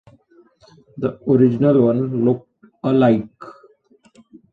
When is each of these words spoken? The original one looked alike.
The 0.97 1.19
original 1.29 1.79
one 1.85 2.25
looked 2.25 2.49
alike. 2.83 3.29